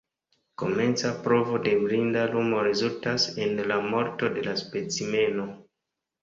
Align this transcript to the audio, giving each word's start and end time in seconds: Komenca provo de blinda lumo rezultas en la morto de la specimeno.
Komenca 0.59 1.09
provo 1.27 1.59
de 1.67 1.73
blinda 1.83 2.23
lumo 2.31 2.63
rezultas 2.69 3.27
en 3.45 3.55
la 3.73 3.79
morto 3.93 4.31
de 4.39 4.47
la 4.49 4.57
specimeno. 4.63 5.47